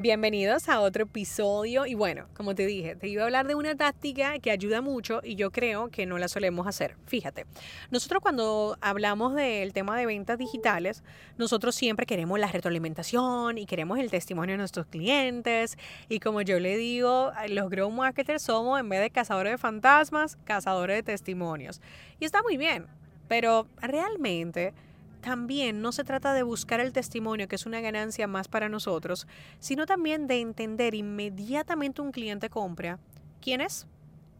[0.00, 3.74] Bienvenidos a otro episodio y bueno, como te dije, te iba a hablar de una
[3.74, 6.94] táctica que ayuda mucho y yo creo que no la solemos hacer.
[7.06, 7.46] Fíjate,
[7.90, 11.02] nosotros cuando hablamos del tema de ventas digitales,
[11.36, 15.76] nosotros siempre queremos la retroalimentación y queremos el testimonio de nuestros clientes
[16.08, 20.38] y como yo le digo, los grow marketers somos en vez de cazadores de fantasmas,
[20.44, 21.80] cazadores de testimonios.
[22.20, 22.86] Y está muy bien,
[23.26, 24.74] pero realmente
[25.20, 29.26] también no se trata de buscar el testimonio, que es una ganancia más para nosotros,
[29.58, 32.98] sino también de entender inmediatamente un cliente compra.
[33.40, 33.86] ¿Quién es?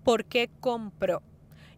[0.04, 1.22] ¿Por qué compró?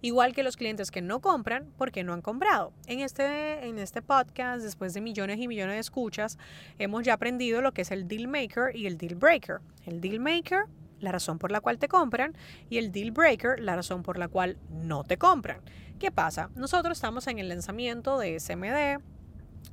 [0.02, 2.72] Igual que los clientes que no compran, ¿por qué no han comprado?
[2.86, 6.38] En este, en este podcast, después de millones y millones de escuchas,
[6.78, 9.60] hemos ya aprendido lo que es el deal maker y el deal breaker.
[9.84, 10.64] El deal maker
[11.00, 12.34] la razón por la cual te compran,
[12.68, 15.61] y el deal breaker, la razón por la cual no te compran.
[15.98, 16.50] ¿Qué pasa?
[16.55, 19.02] Nosotros estamos en el lanzamiento de SMD,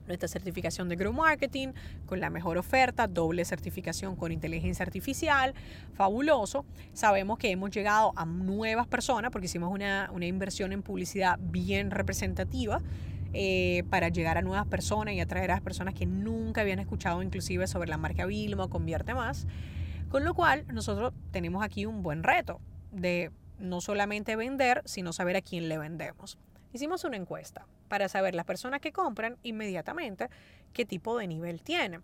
[0.08, 1.70] nuestra certificación de Grow Marketing
[2.06, 5.54] con la mejor oferta, doble certificación con inteligencia artificial,
[5.94, 6.66] fabuloso.
[6.94, 12.82] Sabemos que hemos llegado a nuevas personas porque hicimos una, inversión en publicidad bien representativa.
[13.34, 17.22] Eh, para llegar a nuevas personas y atraer a las personas que nunca habían escuchado
[17.22, 19.46] inclusive sobre la marca Vilma Convierte Más.
[20.10, 25.36] Con lo cual, nosotros tenemos aquí un buen reto de no solamente vender, sino saber
[25.36, 26.38] a quién le vendemos.
[26.72, 30.30] Hicimos una encuesta para saber las personas que compran inmediatamente
[30.74, 32.04] qué tipo de nivel tienen.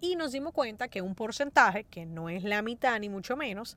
[0.00, 3.76] Y nos dimos cuenta que un porcentaje, que no es la mitad ni mucho menos,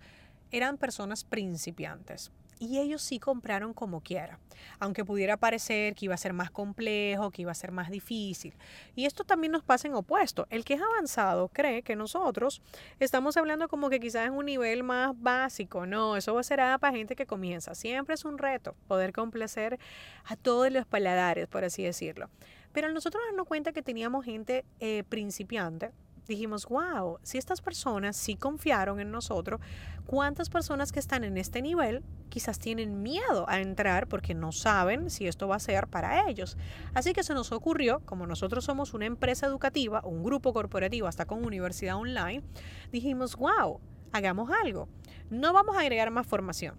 [0.52, 4.40] eran personas principiantes y ellos sí compraron como quiera,
[4.80, 8.56] aunque pudiera parecer que iba a ser más complejo, que iba a ser más difícil.
[8.96, 10.48] Y esto también nos pasa en opuesto.
[10.50, 12.62] El que es avanzado cree que nosotros
[13.00, 15.86] estamos hablando como que quizás en un nivel más básico.
[15.86, 17.76] No, eso será para gente que comienza.
[17.76, 19.80] Siempre es un reto poder complacer
[20.26, 22.30] a todos los paladares, por así decirlo.
[22.74, 25.92] Pero nosotros nos dimos cuenta que teníamos gente eh, principiante
[26.28, 29.62] dijimos, wow, si estas personas sí confiaron en nosotros,
[30.06, 35.10] ¿cuántas personas que están en este nivel quizás tienen miedo a entrar porque no saben
[35.10, 36.58] si esto va a ser para ellos?
[36.94, 41.26] Así que se nos ocurrió, como nosotros somos una empresa educativa, un grupo corporativo hasta
[41.26, 42.44] con universidad online,
[42.92, 43.80] dijimos, wow,
[44.12, 44.88] hagamos algo.
[45.30, 46.76] No vamos a agregar más formación.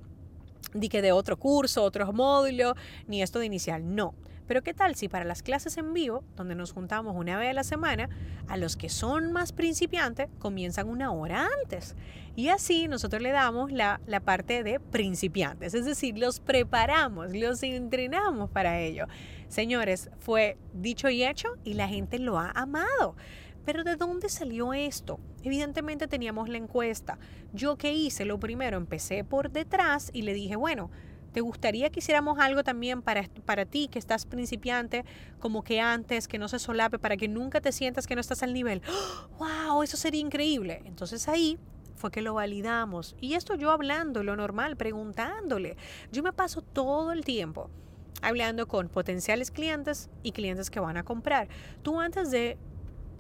[0.74, 2.74] Di que de otro curso, otros módulos,
[3.06, 4.14] ni esto de inicial, no
[4.48, 7.52] pero ¿qué tal si para las clases en vivo, donde nos juntamos una vez a
[7.52, 8.08] la semana,
[8.48, 11.94] a los que son más principiantes comienzan una hora antes?
[12.34, 17.62] Y así nosotros le damos la, la parte de principiantes, es decir, los preparamos, los
[17.62, 19.06] entrenamos para ello.
[19.48, 23.16] Señores, fue dicho y hecho y la gente lo ha amado.
[23.66, 25.20] Pero ¿de dónde salió esto?
[25.42, 27.18] Evidentemente teníamos la encuesta.
[27.52, 30.90] Yo qué hice, lo primero empecé por detrás y le dije, bueno,
[31.38, 35.04] ¿Te gustaría que hiciéramos algo también para, para ti que estás principiante,
[35.38, 38.42] como que antes, que no se solape, para que nunca te sientas que no estás
[38.42, 38.82] al nivel?
[39.38, 39.84] ¡Wow!
[39.84, 40.82] Eso sería increíble.
[40.84, 41.56] Entonces ahí
[41.94, 43.14] fue que lo validamos.
[43.20, 45.76] Y esto yo hablando, lo normal, preguntándole.
[46.10, 47.70] Yo me paso todo el tiempo
[48.20, 51.46] hablando con potenciales clientes y clientes que van a comprar.
[51.82, 52.58] Tú antes de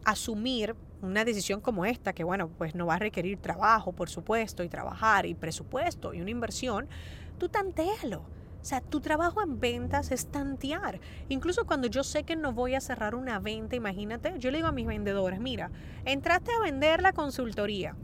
[0.04, 4.62] asumir una decisión como esta, que bueno, pues no va a requerir trabajo, por supuesto,
[4.62, 6.88] y trabajar, y presupuesto, y una inversión,
[7.38, 8.24] tú tantealo.
[8.60, 11.00] O sea, tu trabajo en ventas es tantear.
[11.28, 14.68] Incluso cuando yo sé que no voy a cerrar una venta, imagínate, yo le digo
[14.68, 15.70] a mis vendedores, mira,
[16.04, 17.94] entraste a vender la consultoría,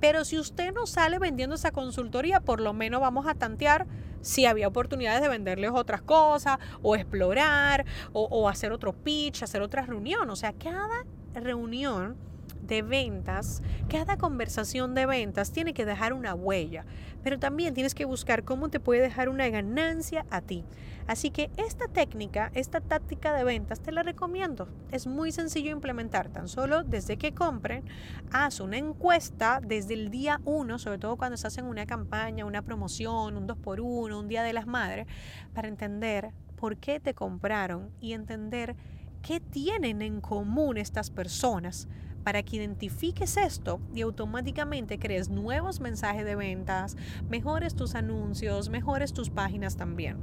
[0.00, 3.86] pero si usted no sale vendiendo esa consultoría, por lo menos vamos a tantear
[4.22, 9.82] si había oportunidades de venderles otras cosas o explorar o, hacer otro pitch, hacer otra
[9.82, 10.28] reunión.
[10.30, 12.16] O sea, cada reunión
[12.62, 16.84] de ventas, cada conversación de ventas tiene que dejar una huella,
[17.22, 20.64] pero también tienes que buscar cómo te puede dejar una ganancia a ti.
[21.06, 24.68] Así que esta técnica, esta táctica de ventas, te la recomiendo.
[24.92, 27.84] Es muy sencillo implementar, tan solo desde que compren,
[28.30, 32.62] haz una encuesta desde el día uno, sobre todo cuando estás en una campaña, una
[32.62, 35.08] promoción, un 2x1, un Día de las Madres,
[35.52, 38.76] para entender por qué te compraron y entender
[39.22, 41.88] qué tienen en común estas personas
[42.24, 46.96] para que identifiques esto y automáticamente crees nuevos mensajes de ventas,
[47.28, 50.18] mejores tus anuncios, mejores tus páginas también.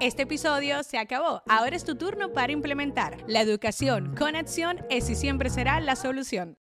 [0.00, 1.42] Este episodio se acabó.
[1.48, 3.16] Ahora es tu turno para implementar.
[3.26, 6.56] La educación con acción es y siempre será la solución.